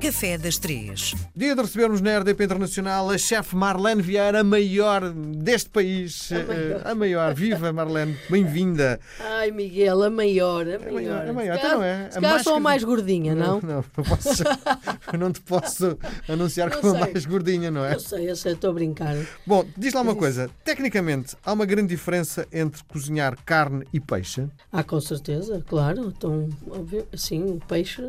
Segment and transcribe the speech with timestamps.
[0.00, 1.14] Café das Três.
[1.36, 6.30] Dia de recebermos na RDP Internacional a chefe Marlene Vieira, a maior deste país.
[6.32, 6.80] A maior.
[6.86, 7.34] Eh, A maior.
[7.34, 8.16] Viva, Marlene.
[8.30, 8.98] Bem-vinda.
[9.20, 10.92] Ai, Miguel, a maior, a maior.
[10.92, 12.10] maior, a maior, Se então calhar- não é?
[12.10, 13.60] Se A calhar mais sou a mais gordinha, não?
[13.60, 14.42] Não, não, posso,
[15.12, 17.12] eu não te posso anunciar Eu como a sei.
[17.12, 17.94] mais gordinha, não é?
[17.94, 19.16] Eu sei, eu sei, estou a brincar.
[19.46, 20.48] Bom, diz lá uma coisa.
[20.64, 24.46] Tecnicamente, há uma grande diferença entre cozinhar carne e peixe?
[24.72, 26.12] Ah, com certeza, claro.
[26.16, 28.08] Então, óbvio, sim, o peixe.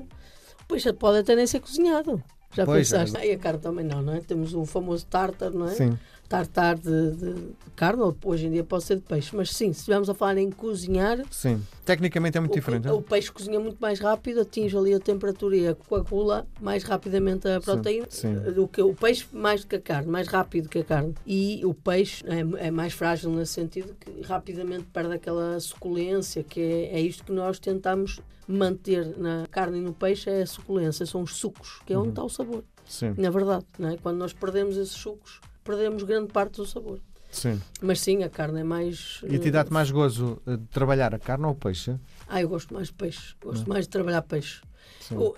[0.72, 2.22] Peixe pode até nem ser cozinhado.
[2.54, 3.18] Já Pois, pensaste?
[3.18, 3.28] é.
[3.28, 4.20] E a carne também não, não é?
[4.22, 5.72] Temos o famoso tartar, não é?
[5.76, 5.98] Sim.
[6.32, 9.36] Tartar de, de- de carne, ou hoje em dia pode ser de peixe.
[9.36, 11.62] Mas sim, se estivermos a falar em cozinhar, Sim.
[11.84, 12.88] Tecnicamente é muito o, diferente.
[12.88, 17.60] o peixe cozinha muito mais rápido, atinge ali a temperatura e coagula mais rapidamente a
[17.60, 18.34] proteína sim.
[18.34, 21.14] do que o peixe mais do que a carne, mais rápido que a carne.
[21.28, 26.62] E o peixe é, é mais frágil nesse sentido que rapidamente perde aquela suculência, que
[26.62, 31.06] é, é isto que nós tentamos manter na carne e no peixe, é a suculência,
[31.06, 32.04] são os sucos, que é Uhum.
[32.04, 32.64] onde está o sabor.
[32.86, 33.16] Sim.
[33.18, 33.98] Na verdade, não é?
[33.98, 37.00] quando nós perdemos esses sucos, perdemos grande parte do sabor.
[37.32, 37.62] Sim.
[37.82, 39.22] Mas sim, a carne é mais.
[39.24, 41.96] E te eh, dá-te mais gozo eh, de trabalhar a carne ou o peixe?
[42.28, 43.36] Ah, eu gosto mais de peixe.
[43.42, 43.74] Gosto Não.
[43.74, 44.62] mais de trabalhar peixe.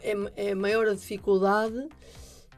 [0.01, 1.88] É, é maior a dificuldade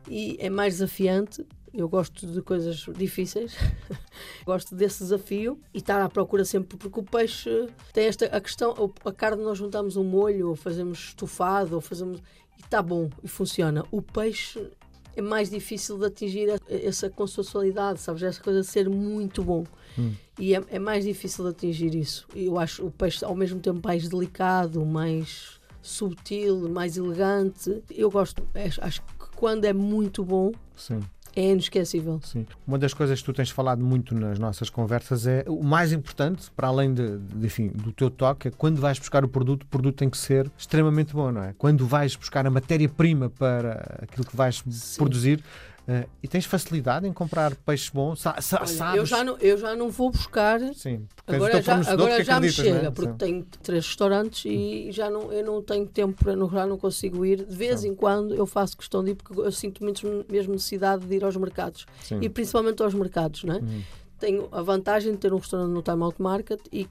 [0.07, 1.45] e é mais desafiante.
[1.73, 3.53] Eu gosto de coisas difíceis,
[4.45, 8.93] gosto desse desafio e estar à procura sempre, porque o peixe tem esta a questão,
[9.03, 12.21] a carne nós juntamos um molho, ou fazemos estufado, ou fazemos
[12.57, 13.83] e está bom e funciona.
[13.91, 14.71] O peixe
[15.15, 18.23] é mais difícil de atingir a- essa consensualidade, sabes?
[18.23, 19.63] Essa coisa de ser muito bom.
[19.97, 20.13] Hum.
[20.39, 22.27] E é, é mais difícil de atingir isso.
[22.35, 27.81] Eu acho o peixe ao mesmo tempo mais delicado, mais subtil, mais elegante.
[27.89, 28.43] Eu gosto,
[28.81, 30.99] acho que quando é muito bom, Sim.
[31.35, 32.19] É inesquecível.
[32.23, 32.45] Sim.
[32.67, 36.49] Uma das coisas que tu tens falado muito nas nossas conversas é o mais importante,
[36.55, 39.67] para além de, de- enfim, do teu toque, é quando vais buscar o produto, o
[39.67, 41.53] produto tem que ser extremamente bom, não é?
[41.57, 44.63] Quando vais buscar a matéria-prima para aquilo que vais
[44.97, 45.43] produzir
[45.87, 48.97] eh, e tens facilidade em comprar peixe bom, sa sa Olha, sabes?
[48.97, 50.59] eu, já não, eu já não vou buscar.
[50.73, 52.51] Sim, Agora já, agora já me é?
[52.51, 53.17] chega, porque Sim.
[53.17, 57.25] tenho três restaurantes e já não, eu não tenho tempo, para não, já não consigo
[57.25, 57.45] ir.
[57.45, 57.89] De vez Sim.
[57.89, 61.23] em quando eu faço questão de ir, porque eu sinto mesmo, mesmo necessidade de ir
[61.23, 61.85] aos mercados.
[62.01, 62.19] Sim.
[62.21, 63.59] E principalmente aos mercados, não é?
[63.59, 63.81] Uhum.
[64.19, 66.87] Tenho a vantagem de ter um restaurante no Time Out Market e,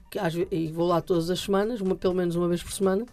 [0.51, 3.05] e vou lá todas as semanas, uma, pelo menos uma vez por semana,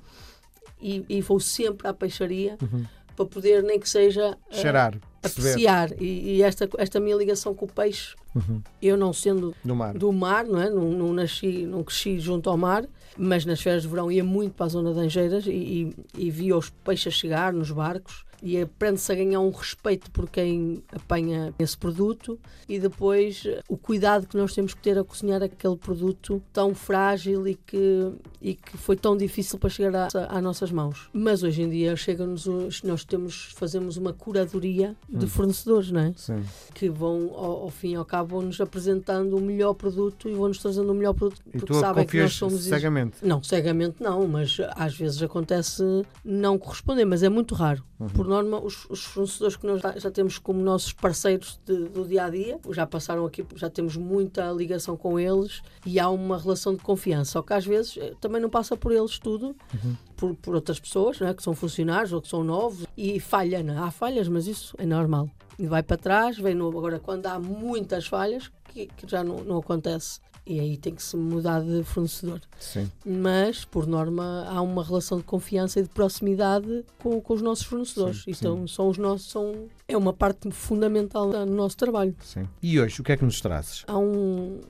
[0.81, 2.85] e, e vou sempre à peixaria Uhum.
[3.17, 5.91] Para poder, nem que seja, eh, Cheirar, apreciar.
[6.01, 8.63] E, e esta, esta minha ligação com o peixe, Uhum.
[8.81, 9.93] eu não sendo do mar.
[9.97, 10.71] do mar, não é?
[10.71, 12.85] Não, não nasci, não cresci junto ao mar,
[13.17, 15.97] mas nas férias de verão ia muito para a zona de Angeiras e, e,
[16.27, 20.83] e via os peixes chegar nos barcos e aprende-se a ganhar um respeito por quem
[20.93, 22.37] apanha esse produto
[22.69, 26.75] e depois eh, o cuidado que nós temos que ter a cozinhar aquele produto tão
[26.75, 31.09] frágil e que, e que foi tão difícil para chegar às nossas mãos.
[31.13, 36.13] Mas hoje em dia chega-nos, os- nós temos, fazemos uma curadoria de fornecedores, não é?
[36.17, 36.43] Sim.
[36.75, 40.59] que vão, ao, ao fim e ao cabo, vão-nos apresentando o melhor produto e vão-nos
[40.59, 41.41] trazendo o melhor produto.
[41.47, 42.61] E Porque sabem que nós somos.
[42.65, 43.02] cegamente.
[43.23, 45.83] Não, cegamente não, mas às vezes acontece
[46.25, 47.83] não corresponder, mas é muito raro.
[47.99, 48.09] Uhum.
[48.09, 52.25] Por norma, os, os fornecedores que nós já, temos como nossos parceiros de- do dia
[52.25, 56.75] a dia, já passaram aqui, já temos muita ligação com eles e há uma relação
[56.75, 57.33] de confiança.
[57.33, 59.97] Só que às vezes eh, também não passa por eles tudo, Uhum.
[60.17, 61.35] por, por outras pessoas não é?
[61.35, 63.63] que são funcionários ou que são novos e falha.
[63.63, 63.83] Não?
[63.85, 65.29] Há falhas, mas isso é normal.
[65.59, 69.59] Vai para trás, vem no, agora quando há muitas falhas, que, que já não, não
[69.59, 70.21] acontece.
[70.45, 72.91] E aí tem que se mudar de fornecedor Sim.
[73.07, 77.65] mas por norma há uma relação de confiança e de proximidade com, com os nossos
[77.65, 78.25] fornecedores.
[78.25, 82.17] Sim, então são os nossos são é uma parte fundamental do nosso trabalho.
[82.25, 82.49] Sim.
[82.61, 83.85] E hoje, o que é que nos trazes?
[83.87, 84.61] Há um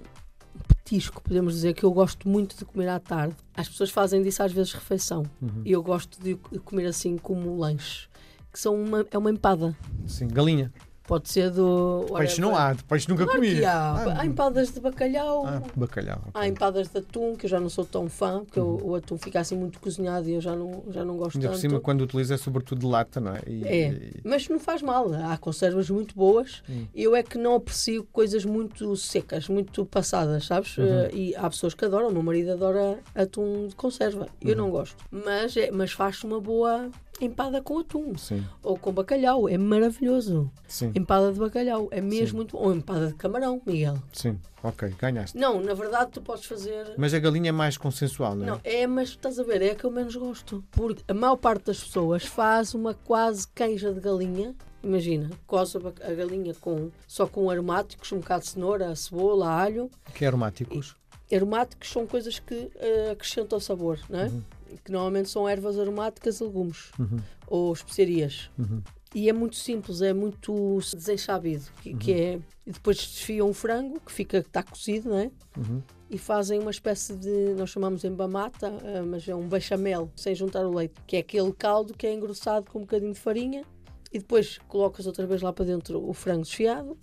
[0.69, 3.35] petisco, podemos dizer, que eu gosto muito de comer à tarde.
[3.57, 5.25] As pessoas fazem disso às vezes refeição.
[5.41, 5.63] Uhum.
[5.65, 8.09] E eu gosto de de comer assim como lanche,
[8.53, 9.75] que são uma, é uma empada.
[10.07, 10.71] Sim, galinha.
[11.05, 13.65] Pode ser do Peixe não há, peixe nunca Claro comi.
[13.65, 13.73] há.
[13.93, 15.45] Ah, Há empadas de bacalhau.
[15.47, 16.23] ah, bacalhau.
[16.33, 19.19] Há empadas de atum, que eu já não sou tão fã, porque o- o atum
[19.19, 21.61] fica assim muito cozinhado e eu já não, já não gosto Ainda por tanto.
[21.61, 23.41] cima, quando utiliza, é sobretudo de lata, não é?
[23.47, 25.13] E- É, e- mas não faz mal.
[25.13, 26.63] Há conservas muito boas.
[26.71, 26.87] Hum.
[26.95, 30.79] Eu é que não aprecio coisas muito secas, muito passadas, sabes?
[30.79, 30.85] Uhum.
[30.87, 32.09] Eh, E há pessoas que adoram.
[32.09, 34.29] O meu marido adora atum de conserva.
[34.41, 34.57] Eu Uhum.
[34.57, 34.97] não gosto.
[35.11, 36.89] Mas, é, mas faz uma boa
[37.25, 38.17] empada com atum.
[38.17, 39.49] Sim, Ou com bacalhau.
[39.49, 40.51] É maravilhoso.
[40.67, 41.89] sim, Empada de bacalhau.
[41.91, 42.37] É mesmo Sim.
[42.37, 42.65] muito bom.
[42.65, 43.99] Ou empada de camarão, Miguel.
[44.13, 44.39] sim.
[44.65, 45.37] Ok, ganhaste.
[45.37, 46.95] Não, na verdade tu podes fazer.
[46.97, 48.51] Mas a galinha é mais consensual, não é?
[48.51, 50.63] Não, é, mas estás a ver, é a que eu menos gosto.
[50.71, 54.55] Porque a maior parte das pessoas faz uma quase canja de galinha.
[54.81, 59.91] Imagina, coça a galinha com, só com aromáticos, um bocado de cenoura, cebola, alho.
[60.15, 60.95] Que é aromáticos.
[61.33, 64.27] Aromáticos são coisas que eh, acrescentam sabor, não é?
[64.27, 64.43] Uhum.
[64.85, 66.91] Que normalmente são ervas aromáticas legumes.
[66.99, 67.19] Uhum.
[67.47, 68.51] Ou especiarias.
[68.59, 68.83] Uhum.
[69.15, 72.41] E é muito simples, é muito desenchabido, que, que é...
[72.67, 75.31] E depois desfiam o frango, que fica, está cozido, não é?
[75.57, 75.83] Uhum.
[76.09, 80.65] e fazem uma espécie de, nós chamamos embamata, eh, mas é um bechamel, sem juntar
[80.65, 83.65] o leite, que é aquele caldo que é engrossado com um bocadinho de farinha
[84.13, 86.99] e depois colocas outra vez lá para dentro o frango desfiado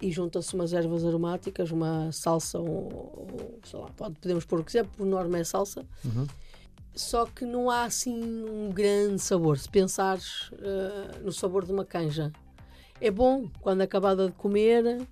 [0.00, 3.26] e junta-se umas ervas aromáticas, uma salsa ou,
[3.64, 5.84] sei lá, pode, podemos pôr o que quiser, por norma é salsa.
[6.04, 6.26] Uhum.
[6.94, 9.56] Só que não há assim um grande sabor.
[9.58, 12.32] Se pensares eh, no sabor de uma canja,
[13.00, 15.06] é bom quando acabada de comer,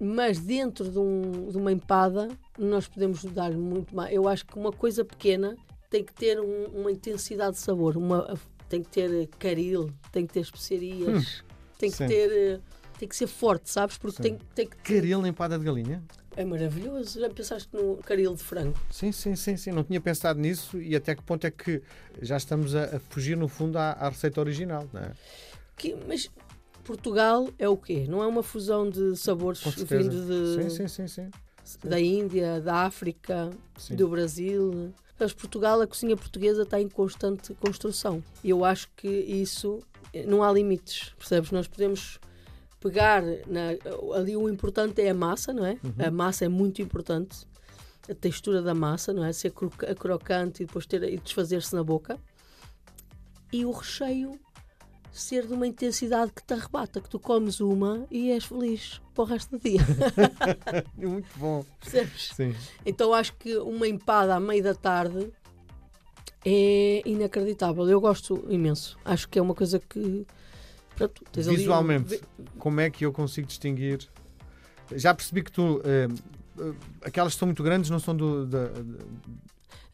[0.00, 2.28] mas dentro de, um- de uma empada
[2.58, 4.12] nós podemos dar muito mais.
[4.12, 5.56] Eu acho que uma coisa pequena
[5.90, 8.36] tem que ter um- uma intensidade de sabor, uma,
[8.68, 11.44] tem que ter caril, tem que ter especiarias,
[11.78, 12.06] tem que sim.
[12.08, 12.30] ter.
[12.32, 12.60] eh,
[12.98, 13.96] Tem que ser forte, sabes?
[13.96, 14.76] Porque tem, tem que.
[14.78, 16.02] Caril empada de galinha?
[16.36, 17.20] É maravilhoso.
[17.20, 18.76] Já pensaste no caril de frango?
[18.90, 19.70] Sim, sim, sim, sim.
[19.72, 21.82] Não tinha pensado nisso e até que ponto é que
[22.20, 25.12] já estamos a, a fugir, no fundo, à, à receita original, não é?
[25.76, 26.28] Que- mas
[26.84, 28.06] Portugal é o quê?
[28.08, 31.30] Não é uma fusão de sabores vindo de, Sim, sim, sim, sim.
[31.84, 33.50] da Índia, da África,
[33.90, 34.92] do Brasil.
[35.20, 38.22] Mas Portugal, a cozinha portuguesa está em constante construção.
[38.42, 39.80] E eu acho que isso
[40.14, 41.50] eh, não há limites, percebes?
[41.50, 42.18] Nós podemos
[42.80, 45.78] pegar na- ali o importante é a massa, não é?
[45.98, 47.46] A massa é muito importante.
[48.08, 49.32] A textura da massa, não é?
[49.32, 52.18] Ser croca- crocante e depois ter e desfazer-se na boca.
[53.52, 54.38] E o recheio
[55.10, 59.22] ser de uma intensidade que te arrebata, que tu comes uma e és feliz para
[59.24, 59.80] o resto do dia.
[60.96, 61.64] Muito bom.
[61.80, 62.30] Percebes?
[62.34, 62.54] Sim.
[62.86, 65.32] Então acho que uma empada à meia da tarde
[66.44, 67.88] é inacreditável.
[67.88, 68.96] Eu gosto imenso.
[69.04, 70.26] Acho que é uma coisa que.
[71.04, 72.20] Um- Visualmente,
[72.58, 74.08] como é que eu consigo distinguir?
[74.92, 75.80] Já percebi que tu.
[75.84, 76.08] eh,
[76.58, 76.72] eh,
[77.02, 78.46] aquelas que são muito grandes não são do.
[78.46, 79.04] da- da-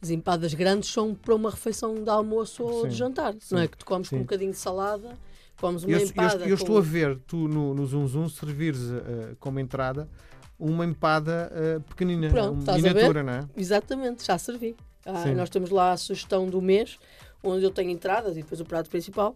[0.01, 3.33] As empadas grandes são para uma refeição de almoço ou Sim, de jantar.
[3.41, 4.21] sim, Não é que tu comes com sim.
[4.21, 5.17] um bocadinho de salada,
[5.59, 6.45] comes uma eu, eu- empada.
[6.45, 10.09] eu com- estou a ver tu no, no Zoom Zoom servires eh, como entrada
[10.59, 13.49] uma empada eh, pequenina, Pronto, miniatura, não é?
[13.57, 14.77] Exatamente, já servi.
[15.07, 16.99] Ah, nós temos lá a sugestão do mês,
[17.43, 19.35] onde eu tenho entradas e depois o prato principal.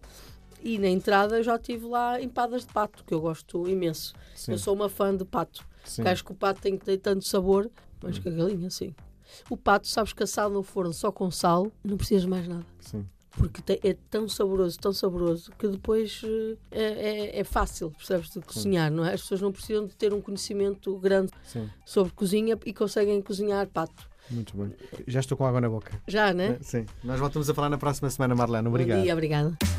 [0.61, 4.13] E na entrada já tive lá empadas de pato, que eu gosto imenso.
[4.35, 5.65] Sim, Eu sou uma fã de pato.
[5.83, 5.97] sim.
[5.97, 7.69] Porque acho que o pato tem que ter tanto sabor,
[8.01, 8.93] mas que a galinha, sim.
[9.49, 12.65] O pato, sabes que assado no forno só com sal, não precisas mais nada.
[12.79, 13.05] sim.
[13.37, 18.31] Porque tem- é tão saboroso, tão saboroso, que depois eh, é, é- é fácil, percebes,
[18.31, 19.13] de cozinhar, não é?
[19.13, 23.65] As pessoas não precisam de ter um conhecimento grande Sim, sobre cozinha e conseguem cozinhar
[23.67, 24.09] pato.
[24.31, 24.73] muito bem.
[25.07, 26.01] Já estou com água na boca.
[26.07, 26.57] Já, né?
[26.61, 26.85] Sim.
[27.03, 28.67] Nós voltamos a falar na próxima semana, Marlene.
[28.67, 28.97] Obrigado.
[28.97, 29.78] Bom dia, obrigada.